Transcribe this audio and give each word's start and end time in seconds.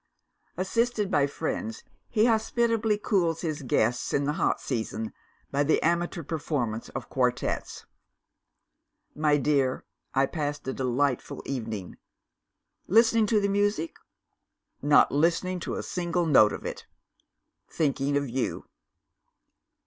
Assisted 0.57 1.11
by 1.11 1.27
friends, 1.27 1.83
he 2.09 2.25
hospitably 2.25 2.97
cools 2.97 3.41
his 3.41 3.61
guests, 3.61 4.13
in 4.15 4.23
the 4.23 4.33
hot 4.33 4.59
season, 4.59 5.13
by 5.51 5.63
the 5.63 5.79
amateur 5.83 6.23
performance 6.23 6.89
of 6.95 7.07
quartets. 7.07 7.85
My 9.13 9.37
dear, 9.37 9.85
I 10.15 10.25
passed 10.25 10.67
a 10.67 10.73
delightful 10.73 11.43
evening. 11.45 11.97
Listening 12.87 13.27
to 13.27 13.39
the 13.39 13.47
music? 13.47 13.97
Not 14.81 15.11
listening 15.11 15.59
to 15.59 15.75
a 15.75 15.83
single 15.83 16.25
note 16.25 16.51
of 16.51 16.65
it. 16.65 16.87
Thinking 17.69 18.17
of 18.17 18.27
You. 18.27 18.65